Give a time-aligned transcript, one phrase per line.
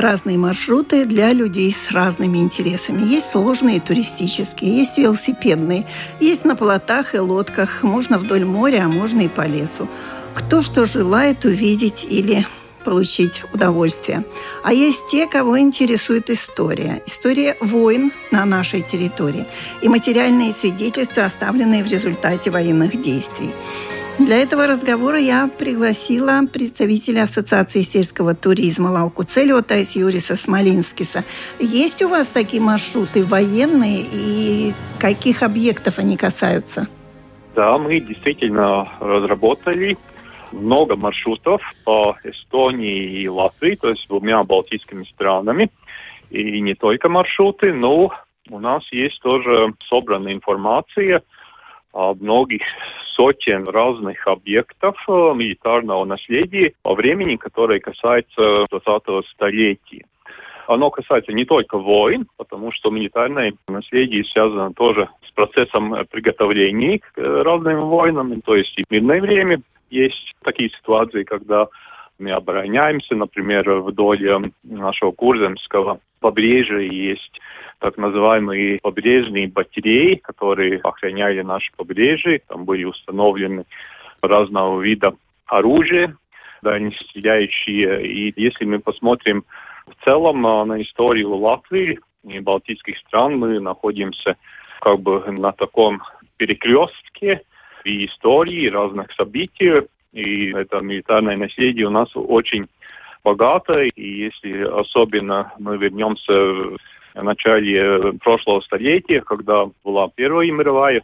[0.00, 3.06] Разные маршруты для людей с разными интересами.
[3.06, 5.86] Есть сложные туристические, есть велосипедные,
[6.20, 9.88] есть на плотах и лодках, можно вдоль моря, а можно и по лесу.
[10.34, 12.46] Кто что желает увидеть или
[12.84, 14.24] получить удовольствие.
[14.64, 17.02] А есть те, кого интересует история.
[17.06, 19.46] История войн на нашей территории
[19.82, 23.50] и материальные свидетельства, оставленные в результате военных действий.
[24.20, 31.24] Для этого разговора я пригласила представителя Ассоциации сельского туризма Лауку Целиота из Юриса Смолинскиса.
[31.58, 36.86] Есть у вас такие маршруты военные и каких объектов они касаются?
[37.56, 39.96] Да, мы действительно разработали
[40.52, 45.70] много маршрутов по Эстонии и Латвии, то есть двумя балтийскими странами.
[46.28, 48.12] И не только маршруты, но
[48.50, 51.22] у нас есть тоже собранная информация
[51.92, 52.62] о многих
[53.14, 60.04] сотен разных объектов э, милитарного наследия во времени, которое касается 20-го столетия.
[60.66, 67.18] Оно касается не только войн, потому что милитарное наследие связано тоже с процессом приготовления к
[67.18, 69.60] э, разным войнам, то есть и в мирное время
[69.90, 71.66] есть такие ситуации, когда
[72.20, 77.40] мы обороняемся, например, вдоль э, нашего Курземского побережья есть
[77.78, 82.42] так называемые побережные батареи, которые охраняли наше побережье.
[82.46, 83.64] Там были установлены
[84.20, 85.14] разного вида
[85.46, 86.14] оружия,
[86.62, 88.06] да, стреляющие.
[88.06, 89.44] И если мы посмотрим
[89.86, 94.36] в целом э, на историю Латвии и Балтийских стран, мы находимся
[94.80, 96.02] как бы на таком
[96.36, 97.42] перекрестке
[97.84, 99.82] и истории, разных событий.
[100.12, 102.66] И это милитарное наследие у нас очень
[103.22, 103.82] богато.
[103.82, 111.02] И если особенно мы вернемся в начале прошлого столетия, когда была Первая мировая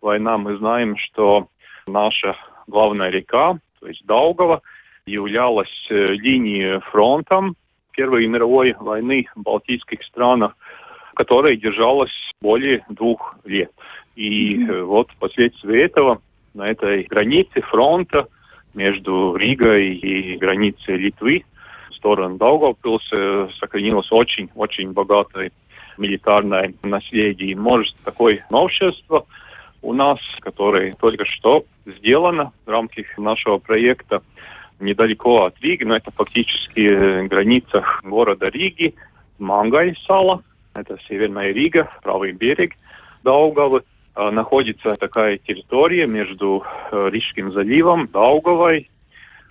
[0.00, 1.48] война, мы знаем, что
[1.86, 4.62] наша главная река, то есть Даугава,
[5.06, 7.54] являлась э, линией фронтом
[7.92, 10.56] Первой мировой войны в Балтийских странах,
[11.14, 13.70] которая держалась более двух лет.
[14.16, 14.82] И mm-hmm.
[14.82, 16.20] вот впоследствии этого
[16.54, 18.28] на этой границе фронта
[18.76, 21.44] между Ригой и границей Литвы
[21.90, 25.50] в сторону Даугавпилса сохранилось очень-очень богатое
[25.98, 27.56] милитарное наследие.
[27.56, 29.26] Может, такое новшество
[29.82, 34.22] у нас, которое только что сделано в рамках нашего проекта
[34.78, 38.94] недалеко от Риги, но это фактически в границах города Риги,
[39.38, 40.42] Мангайсала,
[40.74, 42.74] это Северная Рига, правый берег
[43.22, 43.82] Даугавы.
[44.16, 48.88] А, находится такая территория между э, Рижским заливом, Даугавой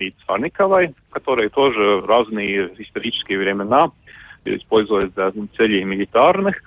[0.00, 3.92] и Царниковой, которые тоже в разные исторические времена
[4.44, 6.64] использовались для целей милитарных.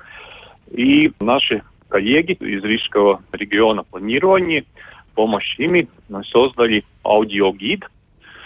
[0.71, 4.63] И наши коллеги из Рижского региона планирования,
[5.13, 5.89] помощь ими
[6.31, 7.83] создали аудиогид,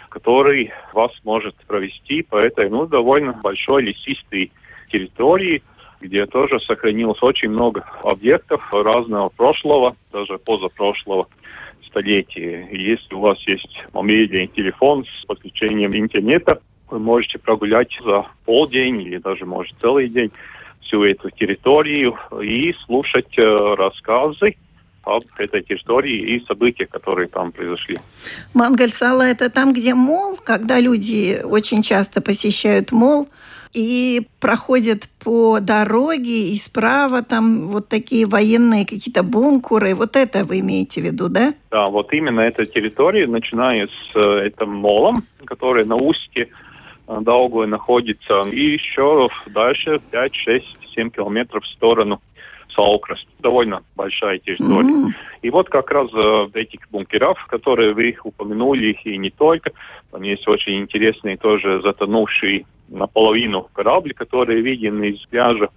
[0.10, 4.52] который вас может провести по этой ну, довольно большой лесистой
[4.90, 5.62] территории–
[6.04, 11.28] где тоже сохранилось очень много объектов разного прошлого, даже позапрошлого
[11.88, 12.68] столетия.
[12.70, 16.60] И если у вас есть мобильный телефон с подключением интернета,
[16.90, 20.32] вы можете прогулять за полдень или даже, может, целый день
[20.82, 24.56] всю эту территорию и слушать э, рассказы
[25.04, 27.98] об этой территории и событиях, которые там произошли.
[28.54, 33.28] Мангальсала– это там, где мол, когда люди очень часто посещают мол,
[33.74, 39.96] и проходят по дороге, и справа там вот такие военные какие-то бункеры.
[39.96, 41.54] Вот это вы имеете в виду, да?
[41.72, 46.50] Да, вот именно эта территория, начиная с э, этим молом, который на устье
[47.08, 50.66] э, Даугавы находится, и еще дальше 5, 6,
[50.96, 52.22] 7 километров в сторону
[52.76, 53.28] Саукраст.
[53.40, 54.90] Довольно большая территория.
[54.90, 55.14] Mm-hmm.
[55.42, 59.72] И вот как раз э, этих бункеров, которые вы упомянули, и не только,
[60.12, 65.70] там есть очень интересные тоже затонувшие наполовину корабли, которые видны из пляжа.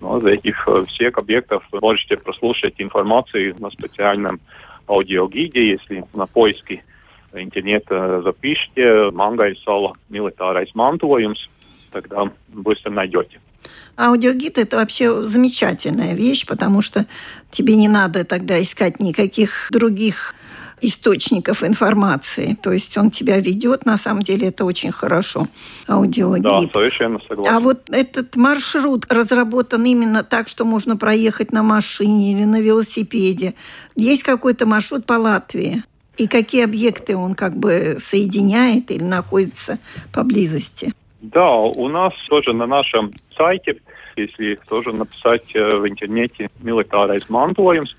[0.00, 4.40] Но из этих э, всех объектов можете прослушать информацию на специальном
[4.88, 6.82] аудиогиде, если на поиске
[7.32, 11.38] интернета запишите Мангайсала милиtārais mantojums.
[11.92, 13.38] тогда быстро найдете.
[13.96, 17.06] Аудиогид– это вообще замечательная вещь, потому что
[17.50, 20.34] тебе не надо тогда искать никаких других
[20.82, 22.56] источников информации.
[22.62, 25.46] То есть он тебя ведет, на самом деле это очень хорошо.
[25.88, 26.42] Аудиогид.
[26.42, 27.54] Да, совершенно согласен.
[27.54, 33.54] А вот этот маршрут разработан именно так, что можно проехать на машине или на велосипеде.
[33.96, 35.82] Есть какой-то маршрут по Латвии?
[36.18, 39.78] И какие объекты он как бы соединяет или находится
[40.12, 40.92] поблизости?
[41.22, 43.80] Да, у нас тоже на нашем сайте,
[44.16, 47.90] если тоже написать э, в интернете «Милитарайс манtojums»,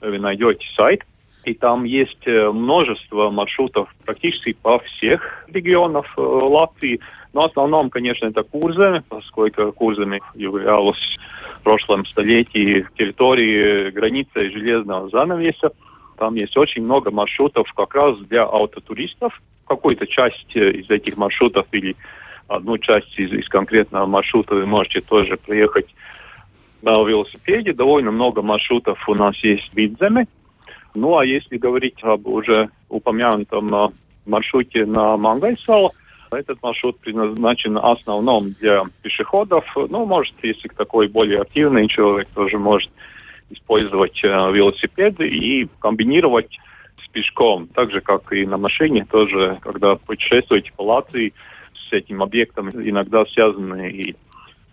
[0.00, 1.02] вы найдете сайт,
[1.44, 7.00] и там есть э, множество маршрутов практически по всех регионах э, Латвии.
[7.32, 11.16] Но в основном, конечно, это Курзами, поскольку Курзами являлась
[11.58, 15.72] в прошлом столетии территории границы железного занавеса.
[16.18, 19.40] Там есть очень много маршрутов как раз для автотуристов.
[19.66, 21.96] Какую-то часть э, из этих маршрутов или
[22.48, 25.86] одну часть из, из конкретного маршрута вы можете тоже проехать
[26.82, 27.72] на велосипеде.
[27.72, 30.26] Довольно много маршрутов у нас есть в Видземе,
[30.94, 33.88] ну а если говорить об уже упомянутом э,
[34.26, 35.92] маршруте на Мангайсал,
[36.32, 39.64] этот маршрут предназначен в основном для пешеходов.
[39.74, 42.90] Ну, может, если такой более активный человек, тоже может
[43.50, 46.56] использовать э, велосипеды и комбинировать
[47.04, 47.66] с пешком.
[47.68, 51.32] Так же, как и на машине, тоже, когда путешествуете по Латвии,
[51.88, 54.14] с этим объектом иногда связаны и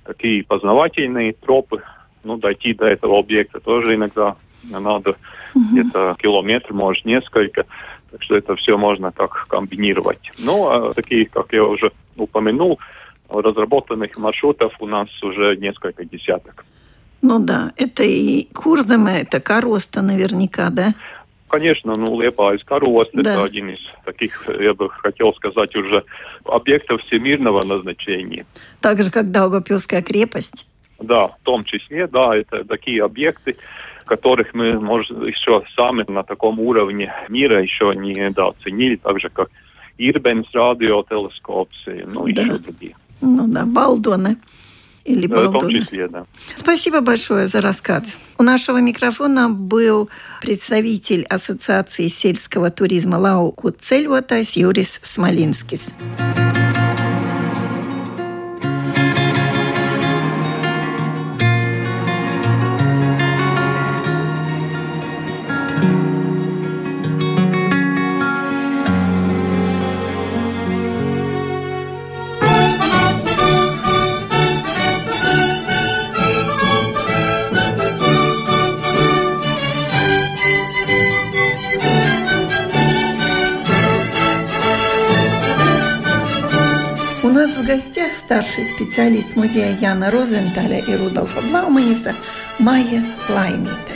[0.03, 1.81] такие познавательные тропы.
[2.23, 4.35] Ну, дойти до этого объекта тоже иногда
[4.69, 5.15] надо
[5.53, 5.65] угу.
[5.71, 7.65] где-то километр, может, несколько.
[8.11, 10.31] Так что это все можно так комбинировать.
[10.37, 12.79] Ну, а такие, как я уже упомянул,
[13.29, 16.65] разработанных маршрутов у нас уже несколько десяток.
[17.21, 20.93] Ну да, это и Курзема, это Короста наверняка, да?
[21.49, 23.21] Конечно, ну, Лепайс Корост да.
[23.21, 26.03] это один из таких, я бы хотел сказать, уже
[26.45, 28.45] объектов всемирного назначения.
[28.81, 30.67] Так же, как Даугапилская крепость?
[30.99, 33.55] Да, в том числе, да, это такие объекты,
[34.07, 39.49] которых мы, может, еще сами на таком уровне мира еще не недооценили, так же, как
[39.99, 41.75] Ирбенс радиотелескопс,
[42.05, 42.41] ну, да.
[42.41, 42.95] еще другие.
[43.21, 44.37] Ну да, Балдоны.
[45.05, 46.25] Или да, в том числе, да.
[46.55, 48.03] Спасибо большое за рассказ.
[48.37, 50.09] У нашего микрофона был
[50.41, 55.93] представитель Ассоциации сельского туризма Лау Куцельватас Юрис Смолинскис.
[87.77, 92.15] Гостях старший специалист музея Яна Розенталя и Рудольфа Блауманиса
[92.57, 93.93] Майя Лаймита.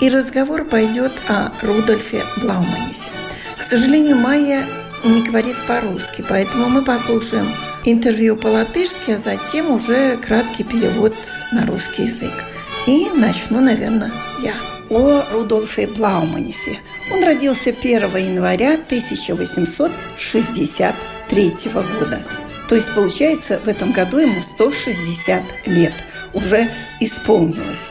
[0.00, 3.10] И разговор пойдет о Рудольфе Блауманисе.
[3.58, 4.64] К сожалению, Майя
[5.02, 7.48] не говорит по-русски, поэтому мы послушаем
[7.84, 11.16] интервью по-латышски, а затем уже краткий перевод
[11.50, 12.44] на русский язык.
[12.86, 14.12] И начну, наверное,
[14.44, 14.54] я.
[14.90, 16.78] О Рудольфе Блауманисе.
[17.10, 21.54] Он родился 1 января 1863
[21.98, 22.22] года
[22.68, 25.92] то есть, получается, в этом году ему 160 лет
[26.32, 26.70] уже
[27.00, 27.90] исполнилось.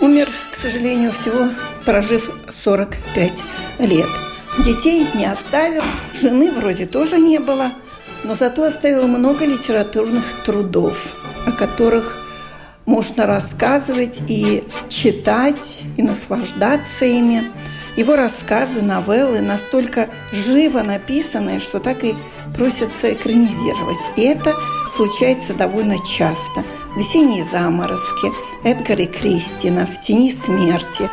[0.00, 1.50] Умер, к сожалению, всего
[1.84, 3.32] прожив 45
[3.80, 4.08] лет.
[4.64, 5.82] Детей не оставил,
[6.20, 7.72] жены вроде тоже не было,
[8.22, 11.14] но зато оставил много литературных трудов,
[11.46, 12.16] о которых
[12.86, 17.50] можно рассказывать и читать, и наслаждаться ими.
[17.96, 22.16] Его рассказы, новеллы настолько живо написаны, что так и
[22.56, 23.98] просятся экранизировать.
[24.16, 24.54] И это
[24.96, 26.64] случается довольно часто.
[26.96, 28.32] «Весенние заморозки»,
[28.64, 31.08] Эдгар Кристина, «В тени смерти»,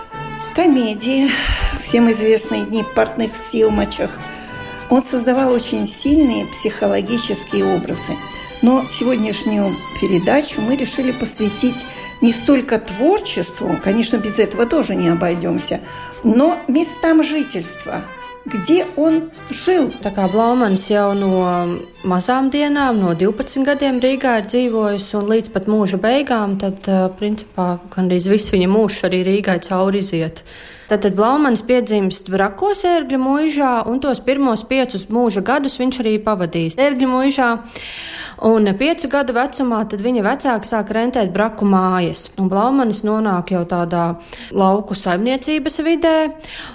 [0.56, 1.30] комедии,
[1.80, 4.20] всем известные «Дни портных в Силмачах».
[4.90, 8.18] Он создавал очень сильные психологические образы.
[8.62, 11.86] Но сегодняшнюю передачу мы решили посвятить
[12.21, 15.81] не столько творчеству, конечно, без этого тоже не обойдемся,
[16.25, 18.15] но местам жительства –
[18.47, 19.91] где он žil.
[20.03, 21.43] Tā kā Blaumans jau no
[22.07, 26.87] mazām dienām, no 12 gadiem Rīgā ir dzīvojis un līdz pat mūža beigām, tad
[27.19, 30.45] principā gandrīz viss viņa mūžs arī Rīgai cauri iziet.
[30.87, 36.79] Tātad Blaumans piedzimst Brakos ērgļu mūžā un tos pirmos piecus mūža gadus viņš arī pavadīs
[36.79, 37.51] ērgļu mūžā.
[38.42, 42.24] Un piecu gadu vecumā viņa vecāki sāk rentēt braku mājas.
[42.40, 44.16] Blaumanis nonāk jau tādā
[44.50, 46.16] lauku saimniecības vidē.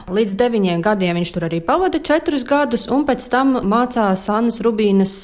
[0.06, 5.16] Līdz deviņiem gadiem viņš tur arī pavada četrus gadus, un pēc tam mācās Annas Rubīnas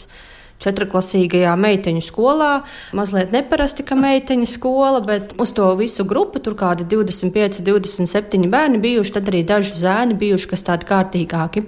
[0.62, 2.50] četrklasīgajā meiteņu skolā.
[2.90, 8.82] Mazliet neparasti, ka meiteņu skola, bet uz to visu grupu tur kādi 25, 27 bērni
[8.82, 11.66] bijuši, tad arī daži zēni bijuši, kas tādi kārtīgāki.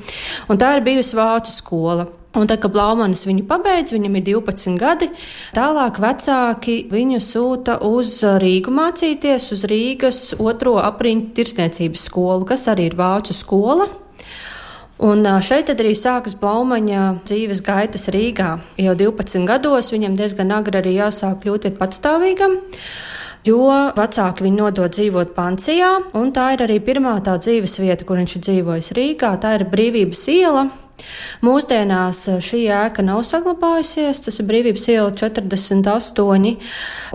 [0.50, 2.10] Un tā ir bijusi vācu skola.
[2.34, 5.06] Un tad, kad Blaumanis viņu pabeidz, viņam ir 12 gadi,
[5.54, 12.88] tālāk vecāki viņu sūta uz Rīgu mācīties, uz Rīgas otro apriņķu tirsniecības skolu, kas arī
[12.90, 13.86] ir vācu skola.
[15.04, 18.52] Un šeit arī sākas Blaumaņa dzīves gaitas Rīgā.
[18.82, 22.60] Jau 12 gados viņam diezgan agri arī jāsāk kļūt patstāvīgam.
[23.44, 28.22] Jo vecāki viņu nodod dzīvot Pancijā, un tā ir arī pirmā tā dzīves vieta, kur
[28.22, 29.34] viņš ir dzīvojis Rīgā.
[29.42, 30.64] Tā ir Brīvības iela,
[31.44, 36.56] Mūsdienās šī ēka nav saglabājusies, tas ir brīvības iela 48,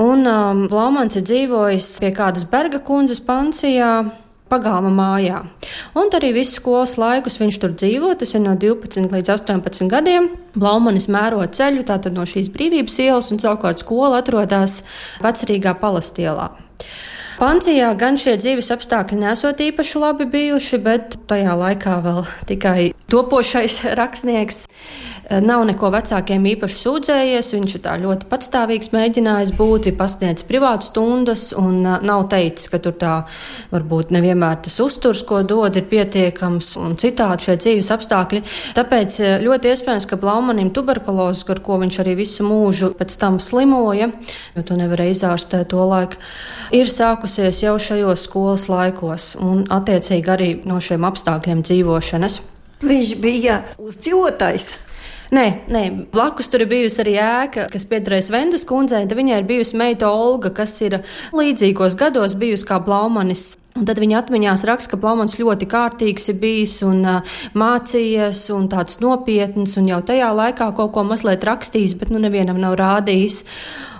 [0.06, 3.94] un um, Blaumans ir dzīvojis pie kādas Berga kundzes pansijā
[4.50, 5.44] pagalma mājā.
[5.98, 10.32] Un arī visu skolas laikus viņš tur dzīvo, tas ir no 12 līdz 18 gadiem.
[10.58, 14.82] Blaumanis mēro ceļu tātad no šīs brīvības ielas, un savukārt skola atrodas
[15.24, 16.50] Vecrīgā palastielā.
[17.40, 23.78] Pancijā gan šie dzīves apstākļi nesot īpaši labi bijuši, bet tajā laikā vēl tikai topošais
[23.96, 24.66] rakstnieks
[25.46, 27.52] nav neko vecākiem īpaši sūdzējies.
[27.56, 32.96] Viņš ir ļoti patstāvīgs, mēģinājis būt, ir pasniedzis privātu stundas un nav teicis, ka tur
[33.00, 33.14] tā
[33.74, 38.44] varbūt nevienmēr tas uzturs, ko dod, ir pietiekams un citādi šie dzīves apstākļi.
[38.78, 44.12] Tāpēc ļoti iespējams, ka Blaumanim tuberkulozes, ar ko viņš arī visu mūžu pēc tam slimoja,
[44.56, 46.20] jo to nevarēja izārstēt to laiku,
[46.76, 52.42] ir sākusies jau šajos skolas laikos un attiecīgi arī no šiem apstākļiem dzīvošanas.
[52.80, 54.70] Viņš bija uzdzīvotājs.
[55.36, 59.04] Nē, nē, blakus tur ir bijusi arī ēka, kas piederēs Vendas kundzei.
[59.06, 61.02] Viņai ir bijusi meita Olga, kas ir
[61.38, 63.52] līdzīgos gados bijusi kā Blaumanis.
[63.78, 68.66] Un tad viņa atmiņās raksta, ka Blāmans ļoti kārtīgs ir bijis un uh, mācījies, un
[68.72, 73.44] tāds nopietns, un jau tajā laikā kaut ko mazliet rakstījis, bet nu nevienam nav rādījis.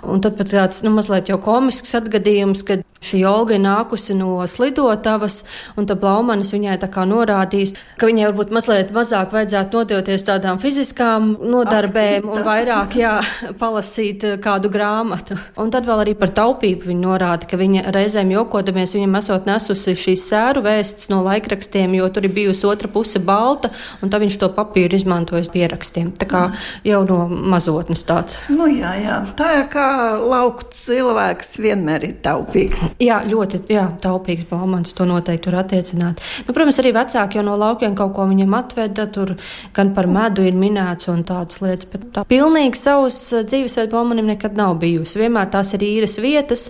[0.02, 4.44] Un tad pat tāds nu, mazliet jau komisks atgadījums, kad šī Olga ir nākusi no
[4.48, 5.40] slidotavas,
[5.80, 10.60] un tad Blaumanis viņai tā kā norādījis, ka viņai varbūt mazliet mazāk vajadzētu nodoties tādām
[10.60, 13.14] fiziskām nodarbēm un vairāk jā,
[13.60, 15.38] palasīt kādu grāmatu.
[15.60, 19.96] Un tad vēl arī par taupību viņa norāda, ka viņa reizēm jokodamies viņam esot nesusi
[19.96, 24.40] šīs sēru vēstis no laikrakstiem, jo tur ir bijusi otra puse balta, un tad viņš
[24.40, 26.12] to papīru izmantojas pierakstiem.
[26.20, 26.44] Tā kā
[26.84, 28.42] jau no mazotnes tāds.
[28.52, 29.22] Nu, jā, jā.
[29.40, 29.89] Tā kā
[30.30, 32.94] lauku cilvēks vienmēr ir taupīgs.
[33.02, 36.20] Jā, ļoti jā, taupīgs Balmans to noteikti var attiecināt.
[36.46, 39.34] Nu, protams, arī vecāki jau no laukiem kaut ko viņam atveda, tur
[39.76, 44.30] gan par medu ir minēts un tādas lietas, bet tā pilnīgi savas eh, dzīvesveidu Balmanim
[44.30, 45.20] nekad nav bijusi.
[45.20, 46.68] Vienmēr tās ir īres vietas,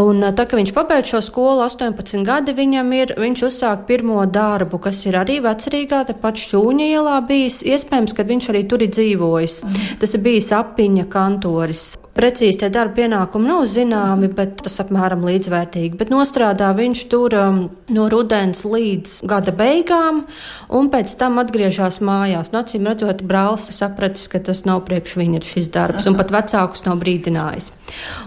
[0.00, 4.22] un eh, tā, ka viņš pabeidz šo skolu 18 gadi, viņam ir, viņš uzsāk pirmo
[4.26, 8.94] darbu, kas ir arī vecerīgā, tepat šķūņa ielā bijis, iespējams, ka viņš arī tur ir
[8.94, 9.60] dzīvojis.
[10.00, 11.92] Tas ir bijis apiņa kantoris.
[12.14, 15.96] Precīzi tie darba pienākumi nav zināmi, bet tas apmēram līdzvērtīgi.
[15.98, 17.58] Bet nostrādā viņš tur um,
[17.90, 20.22] no rudens līdz gada beigām,
[20.70, 22.52] un pēc tam atgriežas mājās.
[22.54, 26.86] No acīm redzot, brālis sapratis, ka tas nav priekš viņa šis darbs, un pat vecākus
[26.86, 27.72] nav brīdinājis.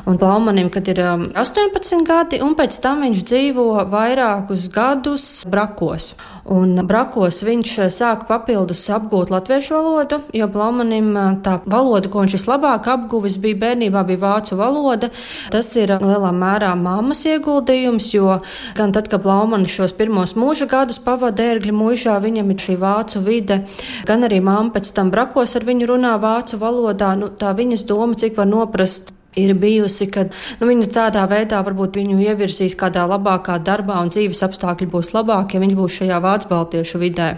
[0.07, 6.13] Un Blaumanim, kad ir um, 18 gadi, un pēc tam viņš dzīvo vairākus gadus brakos.
[6.47, 12.23] Un brakos viņš eh, sāka papildus apgūt latviešu valodu, jo Blaumanim eh, tā valoda, ko
[12.23, 15.09] viņš vislabāk apguvis, bija bērnībā, bija vācu valoda.
[15.51, 18.39] Tas ir lielā mērā mammas ieguldījums, jo
[18.79, 23.25] gan tad, kad Blaumanis šos pirmos mūža gadus pavada ērgļu mūžā, viņam ir šī vācu
[23.27, 23.61] vide,
[24.07, 27.11] gan arī mamma pēc tam brakos ar viņu runā vācu valodā.
[27.19, 30.25] Nu, tā viņas doma, cik var noprast ir bijusi, ka
[30.59, 35.57] nu, viņa tādā veidā varbūt viņu ievirzīs kādā labākā darbā un dzīves apstākļi būs labāki,
[35.57, 37.29] ja viņš būs šajā vācu baltiešu vidē.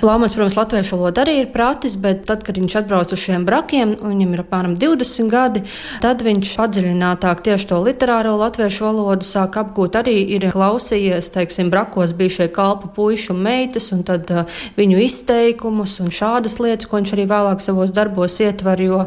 [0.00, 3.94] Plāmans, protams, latviešu valoda arī ir pratis, bet tad, kad viņš atbrauc uz šiem brakiem,
[4.02, 5.64] viņam ir apmēram 20 gadi,
[6.02, 10.00] tad viņš padziļinātāk tieši to literāro latviešu valodu sāk apgūt.
[10.00, 15.02] Arī ir klausījies, teiksim, brakos bija šie kalpu puiši un meitas, un tad uh, viņu
[15.04, 19.02] izteikumus un šādas lietas, ko viņš arī vēlāk savos darbos ietver, jo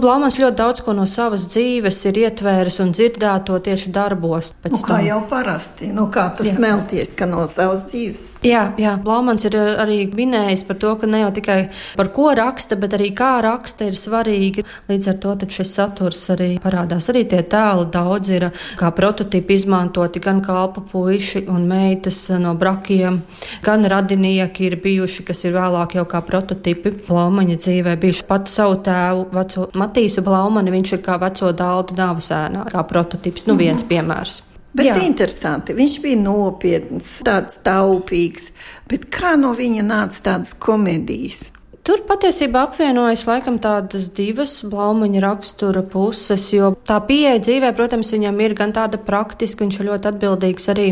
[0.00, 4.52] Plāmans ļoti daudz ko no savas dzīves dzīves ir ietvēris un dzirdēto tieši darbos.
[4.64, 5.06] Nu, kā tam.
[5.06, 8.29] jau parasti, nu, kā tas smelties, ka no savas dzīves.
[8.40, 8.94] Jā, jā.
[9.04, 11.58] Blāmans ir eh, arī minējis par to, ka ne jau tikai
[11.98, 14.64] par ko raksta, bet arī kā raksta ir svarīgi.
[14.88, 17.10] Līdz ar to šis saturs arī parādās.
[17.12, 18.48] Arī tie tēli daudz ir
[18.80, 23.20] kā prototipi izmantoti gan kalpa puiši un meitas no brakiem,
[23.64, 27.98] gan radinieki ir bijuši, kas ir vēlāk jau kā prototipi Blāmaņa dzīvē.
[28.00, 33.50] Bijuši pat savu tēvu, veco Matīsu Blāmani, viņš ir kā veco dāldu dāvasēnā, kā prototips.
[33.50, 33.90] Nu viens mm.
[33.92, 34.44] piemērs.
[34.70, 34.98] Bet Jā.
[35.02, 38.52] interesanti, viņš bija nopietns, tāds taupīgs,
[38.90, 41.48] bet kā no viņa nāca tādas komēdijas?
[41.90, 48.36] Tur patiesībā apvienojas laikam tādas divas blaumaņa rakstura puses, jo tā pieeja dzīvē, protams, viņam
[48.44, 50.84] ir gan tāda praktiska, viņš ir ļoti atbildīgs arī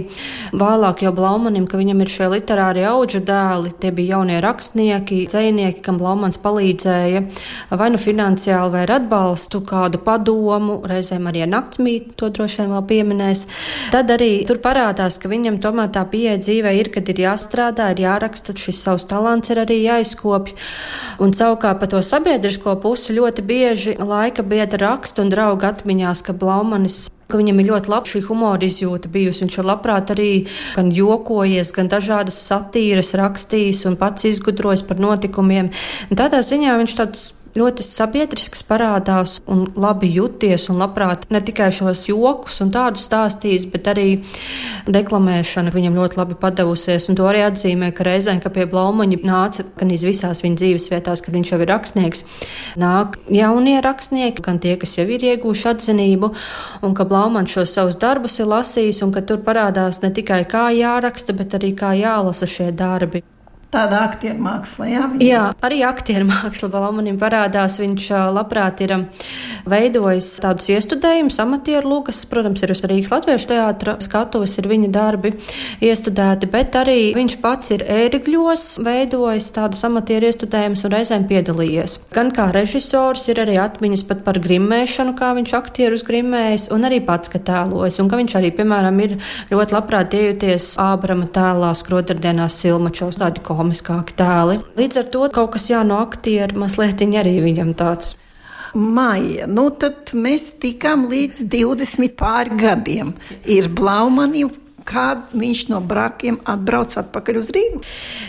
[0.59, 5.85] vēlāk jau blaumanim, ka viņam ir šie literāri auģa dēli, tie bija jaunie rakstnieki, dzēnieki,
[5.87, 7.23] kam blaumans palīdzēja
[7.79, 12.75] vai nu finansiāli vai ar atbalstu, kādu padomu, reizēm arī ar naktsmītu, to droši vien
[12.75, 13.45] vēl pieminēs.
[13.95, 18.05] Tad arī tur parādās, ka viņam tomēr tā pieeja dzīvē ir, kad ir jāstrādā, ir
[18.09, 20.59] jāraksta, šis savs talants ir arī jāizkopj.
[21.23, 26.37] Un savukārt par to sabiedrisko pusi ļoti bieži laika biedra raksta un drauga atmiņās, ka
[26.37, 29.45] Blaumanis ka viņam ir ļoti laba šī humora izjūta bijusi.
[29.45, 30.31] Viņš ir labprāt arī
[30.77, 35.69] gan jokojies, gan dažādas satīras rakstījis un pats izgudrojis par notikumiem.
[36.09, 37.27] Un tādā ziņā viņš tāds
[37.57, 43.69] ļoti sabiedrisks parādās un labi jūties un labprāt ne tikai šos jokus un tādus stāstījis,
[43.73, 44.07] bet arī
[44.89, 47.09] deklamēšana viņam ļoti labi padavusies.
[47.09, 50.91] Un to arī atzīmē, ka reizēm, kad pie Blaumaņa nāca gan iz visās viņa dzīves
[50.93, 52.25] vietās, kad viņš jau ir rakstnieks,
[52.81, 56.33] nāk jaunie rakstnieki, gan tie, kas jau ir ieguvuši atzinību,
[56.85, 60.69] un ka Blaumans šos savus darbus ir lasījis, un ka tur parādās ne tikai kā
[60.77, 63.25] jāraksta, bet arī kā jālasa šie darbi.
[63.69, 65.03] Tāda aktieru māksla, jā.
[65.13, 65.25] Viņa...
[65.27, 67.77] Jā, arī aktieru māksla Balamanim parādās.
[67.83, 68.95] Viņš labprāt ir
[69.69, 72.23] veidojis tādus iestudējumus, amatieru lūgas.
[72.31, 75.35] Protams, ir uz Rīgas Latviešu teātra skatuves, ir viņa darbi
[75.85, 81.99] iestudēti, bet arī viņš pats ir ērgļos veidojis tādus amatieru iestudējumus un reizēm piedalījies.
[82.17, 87.03] Gan kā režisors ir arī atmiņas pat par grimmēšanu, kā viņš aktierus grimmējis, un arī
[87.05, 89.19] pats, ka tēlojas, un ka viņš arī, piemēram, ir
[89.53, 94.61] ļoti labprāt iejuties Ābrama tēlā skrotardienās Silmačos, tādi komiskāki tēli.
[94.79, 98.15] Līdz ar to kaut kas jā no aktieru mazliet arī viņam tāds.
[98.79, 103.15] Maija, nu tad mēs tikām līdz 20 pāri gadiem.
[103.49, 104.45] Ir Blaumani
[104.89, 107.83] kad viņš no brakiem atbrauc atpakaļ uz Rīgu.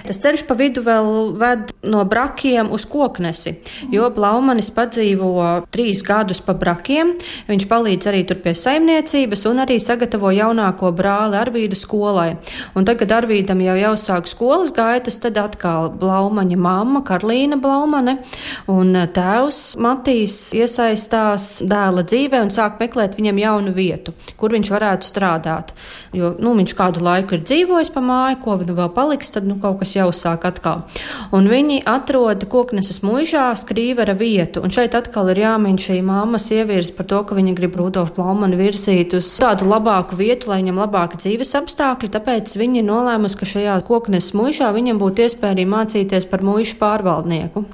[0.07, 3.55] Tas ceļš pa vidu vēl ved no brakiem uz koknesi,
[3.93, 5.31] jo Blaumanis padzīvo
[5.71, 7.13] trīs gadus pa brakiem.
[7.47, 12.33] Viņš palīdz arī tur pie saimniecības un arī sagatavo jaunāko brāli Arvīdu skolai.
[12.75, 18.17] Un tagad Arvīdam jau jāuzsāk skolas gaitas, tad atkal Blaumaņa mamma Karlīna Blaumane
[18.71, 25.07] un tēvs Matīs iesaistās dēla dzīvē un sāk meklēt viņam jaunu vietu, kur viņš varētu
[25.07, 25.73] strādāt.
[26.15, 29.45] Jo, nu, nu, viņš kādu laiku ir dzīvojis pa māju, ko nu vēl paliks, tad
[29.47, 30.83] nu, kaut kas jau sāk atkal.
[31.35, 36.91] Un viņi atrod kokneses muižā skrīvera vietu, un šeit atkal ir jāmin šī māmas ievirs
[36.95, 41.21] par to, ka viņa grib Rudolfu Plaumanu virzīt uz tādu labāku vietu, lai viņam labāki
[41.21, 46.45] dzīves apstākļi, tāpēc viņi nolēmusi, ka šajā kokneses muižā viņam būtu iespēja arī mācīties par
[46.45, 47.67] muišu pārvaldnieku.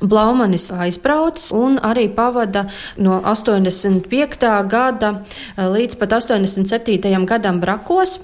[0.00, 2.66] Blaumanis aizbrauc un arī pavada
[2.96, 4.46] no 85.
[4.68, 7.26] gada eh, līdz pat 87.
[7.26, 8.18] gadam brakos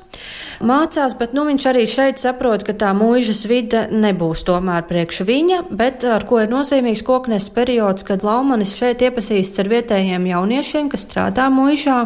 [0.62, 5.58] mācās, bet nu, viņš arī šeit saprot, ka tā mūžas vide nebūs tomēr priekš viņa,
[5.74, 11.06] bet ar ko ir nozīmīgs koknes periods, kad Laumanis šeit iepazīstas ar vietējiem jauniešiem, kas
[11.08, 11.98] strādā mūžā.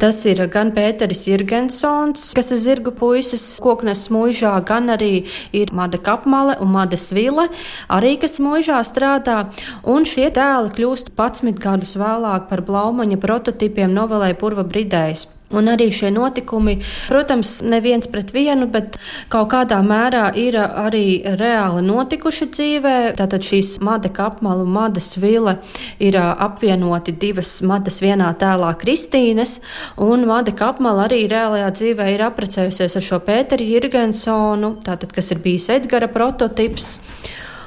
[0.00, 6.00] Tas ir gan Pēteris Irgensons, kas ir zirgu puisis koknes mūžā, gan arī ir Mada
[6.00, 7.48] Kapmale un Mada Svile,
[7.92, 9.50] arī kas mūžā strādā,
[9.84, 15.28] un šie tēli kļūst 11 gadus vēlāk par Blaumaņa prototipiem novelē Purva Bridējs.
[15.50, 16.76] Un arī šie notikumi,
[17.08, 19.00] protams, neviens pret vienu, bet
[19.32, 22.94] kaut kādā mērā ir arī reāli notikuši dzīvē.
[23.18, 25.56] Tātad šīs Madeka apmala un Madas vila
[25.98, 29.58] ir apvienoti divas Madas vienā tēlā Kristīnes,
[29.98, 35.42] un Madeka apmala arī reālajā dzīvē ir apprecējusies ar šo Pēteri Jirgensonu, tātad, kas ir
[35.42, 37.00] bijis Edgara prototips.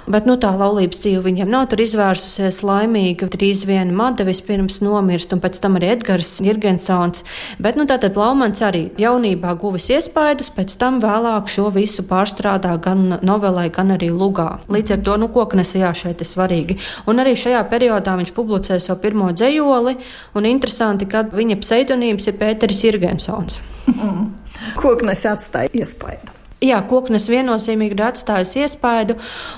[0.03, 3.29] Bet nu, tā laulības dzīve viņam nav tur izvērsusies laimīgi.
[3.31, 7.23] Drīz vien Mada vispirms nomirst, un pēc tam arī Edgars Jirgensons.
[7.63, 13.17] Bet nu, tātad Blaumans arī jaunībā guvis iespaidus, pēc tam vēlāk šo visu pārstrādā gan
[13.23, 14.49] novelē, gan arī lugā.
[14.67, 16.79] Līdz ar to nu, koknesajā šeit ir svarīgi.
[17.07, 19.95] Un arī šajā periodā viņš publicē savu pirmo dzējoli,
[20.35, 23.61] un interesanti, ka viņa pseidonīms ir Pēteris Jirgensons.
[23.87, 24.31] Mm.
[24.83, 26.32] Koknes atstāja iespaidu.
[26.63, 29.17] Jā, koknes viennozīmīgi ir atstājusi iespaidu,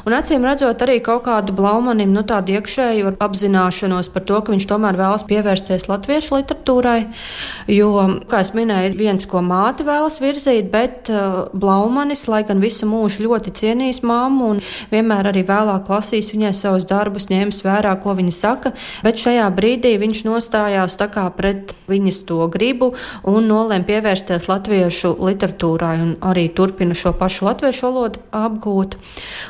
[0.10, 4.66] un acīm redzot arī kaut kādu blaumanim, nu tādu iekšēju apzināšanos par to, ka viņš
[4.72, 7.04] tomēr vēlas pievērsties latviešu literatūrai,
[7.70, 7.92] jo,
[8.32, 12.90] kā es minēju, ir viens, ko māte vēlas virzīt, bet uh, blaumanis, lai gan visu
[12.90, 18.18] mūžu ļoti cienījis māmu un vienmēr arī vēlāk lasīs viņai savus darbus, ņēmis vērā, ko
[18.18, 18.74] viņa saka,
[19.06, 22.96] bet šajā brīdī viņš nostājās tā kā pret viņas to gribu
[23.30, 28.98] un nolēma pievērsties latviešu literatūrai un arī turpina šo pašu latviešu valodu apgūt.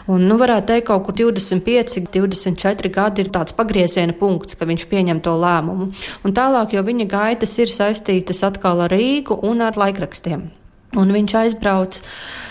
[0.10, 4.90] Un, nu, varētu teikt, kaut kur 25, 24 gadi ir tāds pagrieziena punkts, ka viņš
[4.92, 5.92] pieņem to lēmumu.
[6.26, 10.50] Un tālāk, jo viņa gaitas ir saistītas atkal ar Rīgu un ar laikrakstiem.
[10.96, 12.04] Un viņš aizbrauca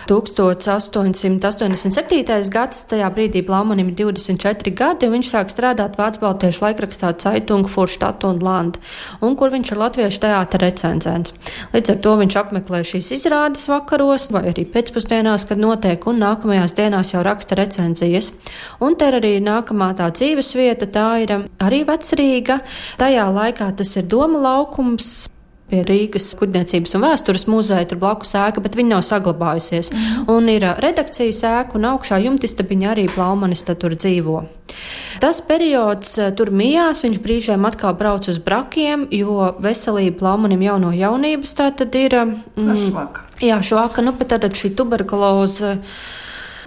[0.05, 2.53] 1887.
[2.53, 7.67] gads, tajā brīdī Blaumanim ir 24 gadi, un viņš sāk strādāt Vācu baltiešu laikrakstā Caitung
[7.71, 8.75] Furštatu un Land,
[9.25, 11.31] un kur viņš ir latviešu teātra recenzents.
[11.73, 16.73] Līdz ar to viņš apmeklē šīs izrādes vakaros vai arī pēcpusdienās, kad notiek, un nākamajās
[16.77, 18.27] dienās jau raksta recenzijas.
[18.85, 21.31] Un te ir arī nākamā tā dzīves vieta, tā ir
[21.65, 22.57] arī vecrīga.
[23.01, 25.09] Tajā laikā tas ir doma laukums,
[25.75, 29.91] pie Rīgas kuģniecības un vēstures muzeja, tur blakus ēka, bet viņa nav saglabājusies.
[29.91, 30.27] Mm.
[30.31, 34.45] Un ir redakcijas ēka, un augšā jumtistabiņa arī Plaumanis tur dzīvo.
[35.23, 40.93] Tas periods tur mijās, viņš brīžiem atkal brauc uz brakiem, jo veselība Plaumanim jau no
[40.95, 42.17] jaunības tā tad ir.
[42.57, 42.99] Mm,
[43.43, 45.79] jā, švaka, nu, bet tad šī tuberkuloze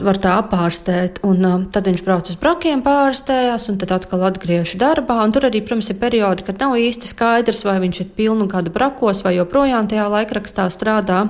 [0.03, 1.21] var tā apārstēt.
[1.27, 5.19] Un, um, tad viņš brauc uz brakiem, pārstējās, un tad atkal atgriežas darbā.
[5.25, 8.73] Un tur arī, protams, ir periodi, kad nav īsti skaidrs, vai viņš ir pilnu gadu
[8.73, 11.25] brakos vai joprojām tajā laikrakstā strādā.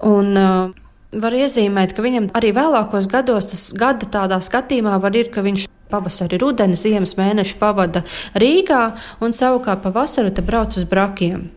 [0.00, 0.76] Un, uh,
[1.10, 5.64] Var iezīmēt, ka viņam arī vēlākos gados tas gada tādā skatījumā var ir, ka viņš
[5.90, 8.04] pavasari, rudeni, ziemas mēneši pavada
[8.38, 8.82] Rīgā
[9.20, 11.48] un savukārt pavasaru te brauc uz brakiem.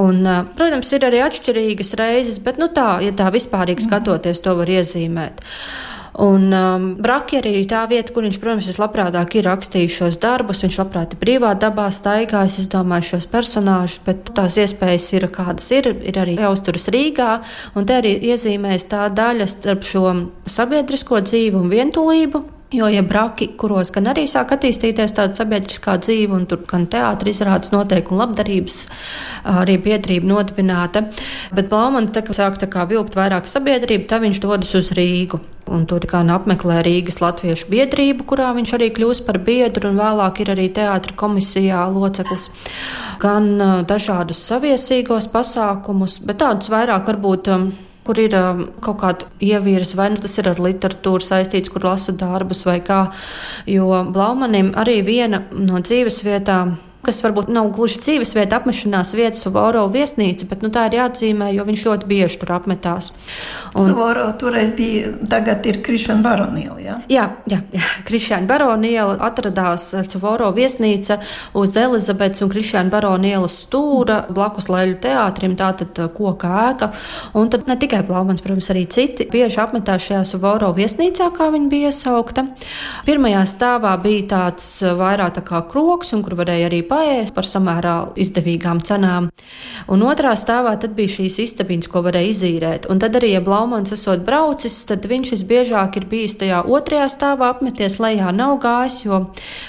[0.00, 0.22] Un,
[0.58, 5.44] protams, ir arī atšķirīgas reizes, bet nu tā, ja tā vispārīgi skatoties, to var iezīmēt.
[6.14, 10.62] Un um, Braki arī ir tā vieta, kur viņš, protams, vislabprātāk ir rakstījis šos darbus.
[10.62, 15.90] Viņš labprāt ir brīvā dabā staigājis, izdomājis šos personāžus, bet tās iespējas ir kādas ir.
[16.06, 17.32] Ir arī jāuzturas Rīgā,
[17.74, 20.06] un te arī iezīmēs tā daļa starp šo
[20.46, 26.34] sabiedrisko dzīvi un vientulību, Jo, ja braki, kuros gan arī sāk attīstīties tāda sabiedriskā dzīve,
[26.34, 28.78] un tur gan teātris izrādes noteikti un labdarības
[29.60, 31.04] arī biedrība nodibināta,
[31.54, 35.38] bet Blaumana tā kā sāk tā kā vilkt vairāk sabiedrību, tad viņš dodas uz Rīgu.
[35.70, 40.42] Un tur gan apmeklē Rīgas Latviešu biedrību, kurā viņš arī kļūst par biedru, un vēlāk
[40.42, 42.50] ir arī teātra komisijā loceklis.
[43.22, 43.54] Gan
[43.88, 47.54] dažādus saviesīgos pasākumus, bet tādus vairāk varbūt
[48.04, 52.12] kur ir um, kaut kāda ievīras, vai nu tas ir ar literatūru saistīts, kur lasa
[52.20, 53.06] darbus vai kā.
[53.70, 59.84] Jo Blaumanim arī viena no dzīves vietām kas varbūt nav gluži dzīvesvieta, apmešanās vieta, Suvoro
[59.92, 63.10] viesnīca, bet nu, tā ir jāatzīmē, jo viņš ļoti bieži tur apmetās.
[63.74, 63.90] Un...
[63.90, 66.78] Suvoro toreiz bija, tagad ir Krišana Baroniela.
[66.80, 66.96] Ja?
[67.10, 67.88] Jā, jā, jā.
[68.08, 71.18] Krišana Baroniela atradās Suvoro viesnīca
[71.58, 76.90] uz Elizabetes un Krišana Baroniela stūra blakus Leļu teātrim, tātad uh, koka ēka.
[77.38, 81.70] Un tad ne tikai Blaumans, protams, arī citi bieži apmetās šajā Suvoro viesnīcā, kā viņa
[81.72, 82.46] bija iesaukta.
[83.08, 87.48] Pirmajā stāvā bija tāds uh, vairāk tā kā kroks, un kur varēja arī paēst par
[87.48, 89.28] samērā izdevīgām cenām.
[89.90, 92.88] Un otrā stāvā tad bija šīs istabiņas, ko varēja izīrēt.
[92.92, 97.50] Un tad arī, ja Blaumans esot braucis, tad viņš visbiežāk ir bijis tajā otrajā stāvā
[97.54, 99.20] apmeties lejā, nav gājis, jo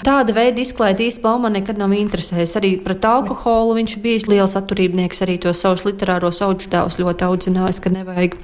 [0.06, 2.56] tāda veida izklaide īsti Blauman nekad nav interesējis.
[2.60, 7.92] Arī pret alkoholu viņš bijis liels atturībnieks, arī to savus literāros augstāvus ļoti audzinājis, ka
[7.98, 8.38] nevajag.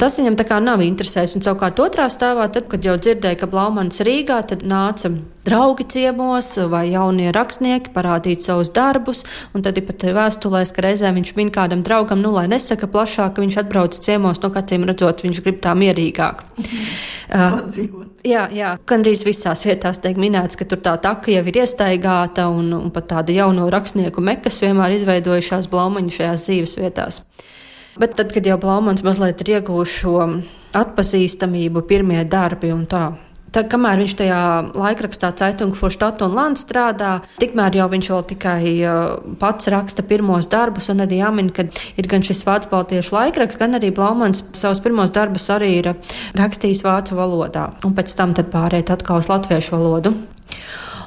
[0.00, 1.34] Tas viņam tā kā nav interesējis.
[1.36, 5.10] Un savukārt otrā stāvā, tad, kad jau dzirdēja, ka Blaumans Rīgā, tad nāca
[5.44, 9.26] draugi ciemos vai jaunie rakstnieki parādīt savus darbus.
[9.52, 13.36] Un tad ir pat vēstulēs, ka reizē viņš min kādam draugam, nu, lai nesaka plašāk,
[13.36, 16.42] ka viņš atbrauc ciemos, no nu, kāciem redzot, viņš grib tā mierīgāk.
[17.36, 17.60] uh,
[18.24, 22.72] jā, jā, gandrīz visās vietās tiek minēts, ka tur tā taka jau ir iestaigāta un,
[22.80, 27.24] un pat tāda jauno rakstnieku mekas vienmēr izveidojušās Blaumaņa šajās dzīves vietās.
[27.98, 30.20] Bet tad, kad jau Blaumans mazliet ir ieguvis šo
[30.76, 33.08] atpazīstamību, pirmie darbi un tā.
[33.50, 34.40] Tad, kamēr viņš tajā
[34.78, 37.08] laikrakstā Caitunga Forštata un Landa strādā,
[37.42, 39.00] tikmēr jau viņš vēl tikai uh,
[39.42, 41.66] pats raksta pirmos darbus, un arī jāmin, ka
[41.98, 45.90] ir gan šis vācu baltiešu laikraksts, gan arī Blaumans savus pirmos darbus arī ir
[46.38, 50.14] rakstījis vācu valodā, un pēc tam pārēt atkal uz latviešu valodu.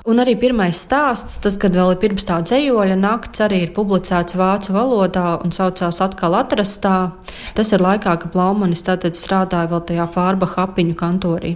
[0.04, 4.36] Un arī pirmais stāsts, tas, kad vēl ir pirms tā dzējoļa nakts, arī ir publicēts
[4.36, 7.14] vācu valodā un saucās atkal atrastā.
[7.56, 11.54] Tas ir laikā, kad Blaumanis tātad strādāja vēl tajā Fārba hapiņu kantorī.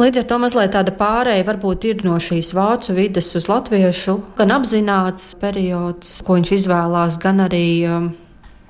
[0.00, 4.56] Līdz ar to mazliet tāda pārēja varbūt ir no šīs vācu vides uz latviešu, gan
[4.56, 8.08] apzināts periods, ko viņš izvēlās, gan arī um,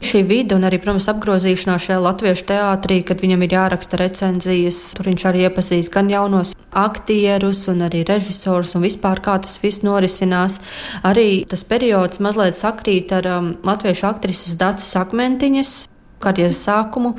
[0.02, 5.06] Šī vide un arī, protams, apgrozīšanās šajā latviešu teātrī, kad viņam ir jāraksta recenzijas, tur
[5.06, 10.58] viņš arī iepazīst gan jaunos aktierus, un arī režisors, un vispār kā tas viss norisinās.
[11.06, 15.74] Arī tas periods mazliet sakrīt ar um, latviešu aktrises Dācis Akmentiņas
[16.22, 17.14] karjeras sākumu,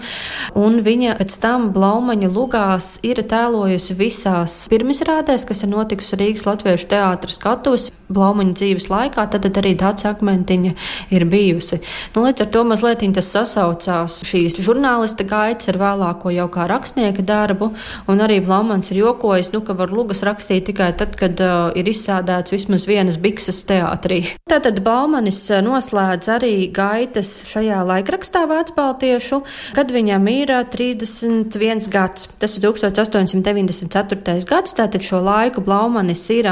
[0.59, 6.89] un viņa pēc tam Blaumaņa lugās ir tēlojusi visās pirmizrādēs, kas ir notikusi Rīgas Latviešu
[6.93, 7.89] teātras skatuves.
[8.13, 10.73] Blaumaņa dzīves laikā, tad, tad arī tāds akmentiņa
[11.13, 11.81] ir bijusi.
[12.15, 17.25] Nu, līdz ar to mazliet tas sasaucās šīs žurnālista gaitas ar vēlāko jau kā rakstnieka
[17.25, 17.71] darbu,
[18.07, 21.89] un arī Blaumans ir jokojis, nu, ka var lugas rakstīt tikai tad, kad uh, ir
[21.89, 24.21] izsādēts vismaz vienas bikses teātrī.
[24.49, 29.41] Tātad Blaumanis uh, noslēdz arī gaitas šajā laikrakstā Vācbaltiešu,
[29.77, 32.29] kad viņam ir 31 uh, gads.
[32.39, 34.45] Tas ir 1894.
[34.49, 36.51] gads, tātad šo laiku Blaumanis ir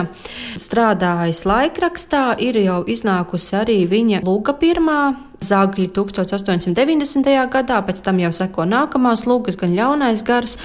[0.59, 5.01] strādājis laikrakstā, ir jau iznākusi arī viņa Lūga pirmā
[5.41, 7.29] Zagļi 1890.
[7.51, 10.57] gadā, pēc tam jau seko nākamās lūgas, gan ļaunais gars,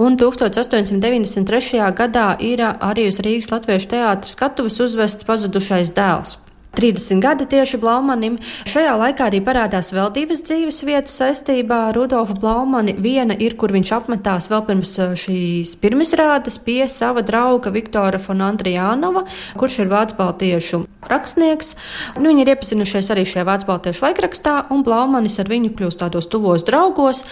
[0.00, 1.82] un 1893.
[1.98, 6.38] gadā ir arī uz Rīgas Latviešu teātras skatuves uzvests pazudušais dēls.
[6.76, 8.38] 30 gadi tieši Blaumanim.
[8.68, 12.96] Šajā laikā arī parādās vēl divas dzīves vietas saistībā ar Rudolfu Blaumani.
[13.02, 18.44] Viena ir, kur viņš apmetās vēl pirms uh, šīs pirmizrādes pie sava drauga Viktora von
[18.52, 19.26] Andrijānova,
[19.60, 21.74] kurš ir Vācu baltiešu rakstnieks.
[22.18, 26.28] Nu, viņi ir iepazinušies arī šajā Vācu baltiešu laikrakstā, un Blaumanis ar viņu kļūst tādos
[26.30, 27.24] tuvos draugos,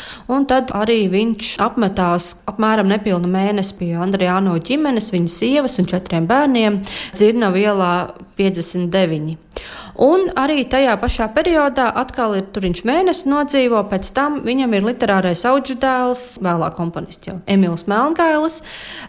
[0.50, 6.80] tad arī viņš apmetās apmēram nepilnu mēnesi pie Andrijānova ģimenes, viņa sievas un četriem bērniem
[7.14, 7.92] Dzirnavu ielā
[8.40, 9.36] 59.
[10.00, 14.86] Un arī tajā pašā periodā atkal ir tur viņš mēnesi nodzīvo, pēc tam viņam ir
[14.86, 18.62] literārais auģu dēls, vēlāk komponists jau Emīls Melngailis,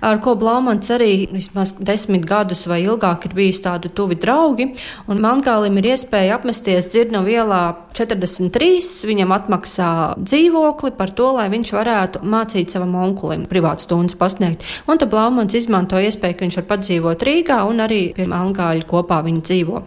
[0.03, 4.67] ar ko Blaumans arī vismaz desmit gadus vai ilgāk ir bijis tādi tuvi draugi.
[5.07, 7.61] Un Melngailim ir iespēja apmesties Dzirnavu vielā
[7.95, 14.67] 43, viņam atmaksā dzīvokli par to, lai viņš varētu mācīt savam onkulim privātu stundas pasniegt.
[14.91, 19.23] Un tad Blaumans izmanto iespēju, ka viņš var padzīvot Rīgā un arī pie Melngāļa kopā
[19.23, 19.83] viņi dzīvo.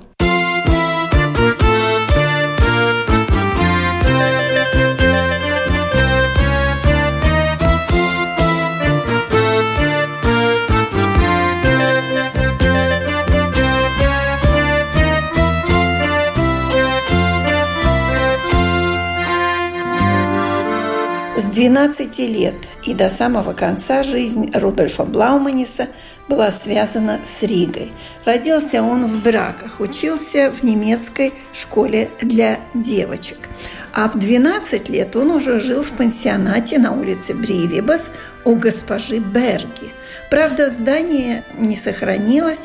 [21.65, 25.89] 12 лет и до самого конца жизнь Рудольфа Блауманиса
[26.29, 27.91] была связана с Ригой.
[28.27, 33.49] Родился он в браках, учился в немецкой школе для девочек.
[33.95, 38.11] А в 12 лет он уже жил в пансионате на улице Бривибас
[38.45, 39.91] у госпожи Берги.
[40.31, 42.61] Правда, здание не сохранилось,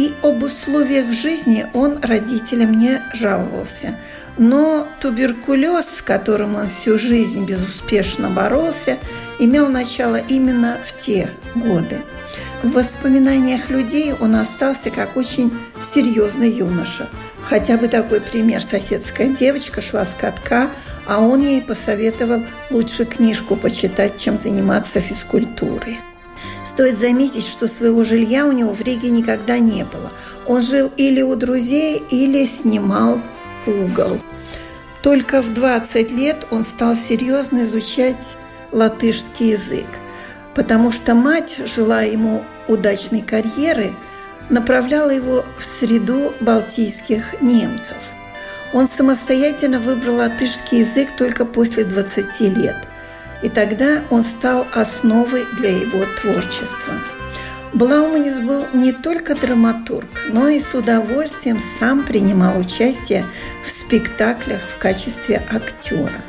[0.00, 3.98] и об условиях жизни он родителям не жаловался–
[4.40, 8.96] но туберкулез, с которым он всю жизнь безуспешно боролся,
[9.38, 11.98] имел начало именно в те годы.
[12.62, 15.52] В воспоминаниях людей он остался как очень
[15.94, 17.08] серьезный юноша.
[17.44, 18.62] Хотя бы такой пример.
[18.62, 20.70] Соседская девочка шла с катка,
[21.06, 25.98] а он ей посоветовал лучше книжку почитать, чем заниматься физкультурой.
[26.70, 30.12] Стоит заметить, что своего жилья у него в Риге никогда не было.
[30.46, 33.20] Он жил или у друзей, или снимал
[33.66, 34.20] угол.
[35.02, 38.36] Только в 20 лет он стал серьезно изучать
[38.70, 39.86] латышский язык,
[40.54, 43.92] потому что мать, желая ему удачной карьеры,
[44.48, 47.98] направляла его в среду балтийских немцев.
[48.72, 52.76] Он самостоятельно выбрал латышский язык только после 20 лет,
[53.42, 56.94] и тогда он стал основой для его творчества.
[57.72, 63.24] Блауманис был не только драматург, но и с удовольствием сам принимал участие
[63.64, 66.24] в спектаклях в качестве актера.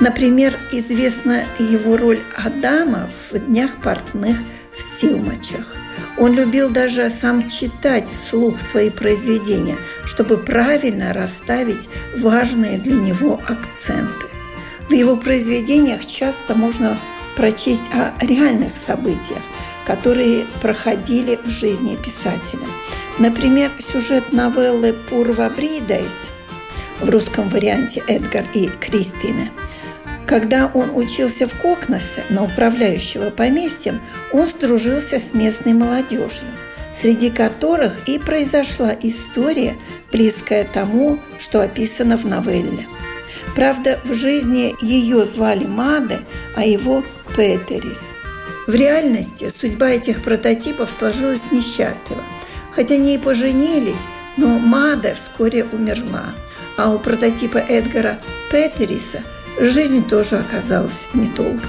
[0.00, 4.36] Например, известна его роль Адама в «Днях портных»
[4.76, 5.76] в Силмачах.
[6.18, 14.29] Он любил даже сам читать вслух свои произведения, чтобы правильно расставить важные для него акценты.
[14.90, 16.98] В его произведениях часто можно
[17.36, 19.38] прочесть о реальных событиях,
[19.86, 22.66] которые проходили в жизни писателя.
[23.20, 26.10] Например, сюжет новеллы «Пурва Бридайс»
[26.98, 29.50] в русском варианте «Эдгар и Кристина».
[30.26, 34.00] Когда он учился в Кокнасе на управляющего поместьем,
[34.32, 36.48] он сдружился с местной молодежью,
[36.96, 39.76] среди которых и произошла история,
[40.10, 42.88] близкая тому, что описано в новелле.
[43.60, 46.20] Правда, в жизни ее звали Маде,
[46.56, 47.04] а его
[47.36, 48.14] Петерис–
[48.66, 52.22] в реальности судьба этих прототипов сложилась несчастливо.
[52.74, 54.06] Хотя они и поженились,
[54.38, 56.34] но Мада вскоре умерла,
[56.78, 58.20] а у прототипа Эдгара
[58.50, 59.24] Петериса
[59.58, 61.60] жизнь тоже оказалась недолгой.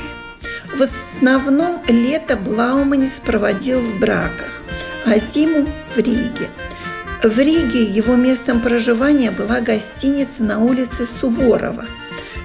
[0.77, 4.62] В основном лето Блауманис проводил в браках,
[5.06, 6.49] а зиму в Риге.
[7.23, 11.86] В Риге его местом проживания была гостиница на улице Суворова.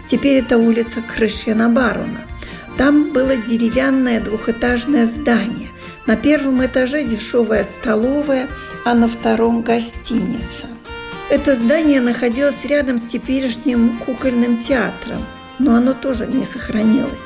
[0.07, 2.21] Теперь это улица Крышьяна Барона–
[2.77, 5.71] там было деревянное двухэтажное здание,
[6.07, 8.49] На первом этаже дешевая столовая,
[8.85, 10.69] а на втором гостиница.
[11.31, 15.21] Это здание находилось рядом с теперешним кукольным театром,
[15.59, 17.25] но оно тоже не сохранилось.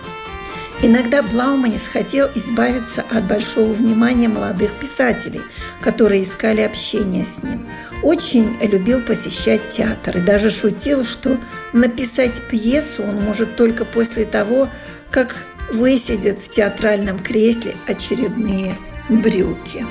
[0.82, 5.42] Иногда Блауманис хотел избавиться от большого внимания молодых писателей,
[5.82, 7.68] которые искали общение с ним.
[8.02, 11.38] Очень любил посещать театр и даже шутил, что
[11.74, 14.70] написать пьесу он может только после того,
[15.10, 15.36] как
[15.70, 18.74] высидят в театральном кресле очередные
[19.10, 19.84] брюки.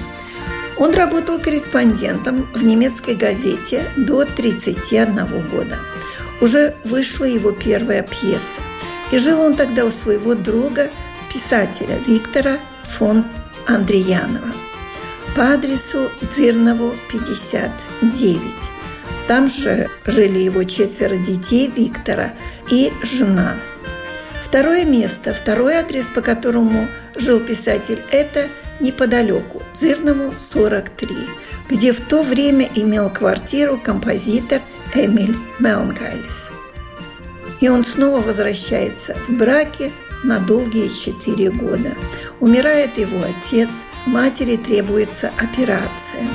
[0.77, 5.77] Он работал корреспондентом в немецкой газете до 31 года.
[6.41, 8.61] Уже вышла его первая пьеса.
[9.11, 10.91] И жил он тогда у своего друга,
[11.31, 13.25] писателя Виктора фон
[13.67, 14.53] Андреянова
[15.35, 18.41] по адресу Дзирнову, 59.
[19.27, 22.33] Там же жили его четверо детей Виктора
[22.69, 23.55] и жена.
[24.43, 28.47] Второе место, второй адрес, по которому жил писатель, это
[28.79, 31.07] неподалеку, Дзирнову, 43,
[31.69, 34.61] где в то время имел квартиру композитор
[34.95, 36.49] Эмиль Мелнгайлис.
[37.59, 39.91] И он снова возвращается в браке
[40.23, 41.95] на долгие четыре года.
[42.39, 43.69] Умирает его отец,
[44.05, 46.27] матери требуется операция.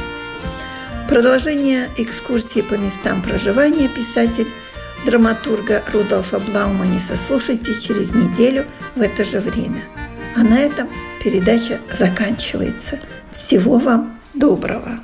[1.08, 4.48] Продолжение экскурсии по местам проживания писатель
[5.04, 9.84] драматурга Рудольфа Блауманиса слушайте через неделю в это же время.
[10.34, 10.88] А на этом
[11.22, 12.98] передача заканчивается.
[13.30, 15.00] Всего вам доброго!